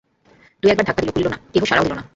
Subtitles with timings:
[0.63, 2.03] দুই-এক বার ধাক্কা দিল, খুলিল না–কেহ সাড়াও দিল না।